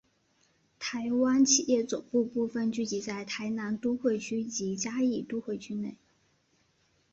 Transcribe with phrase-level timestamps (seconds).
[0.79, 5.95] 台湾企业总部部份聚集在台南都会区及嘉义都会区内。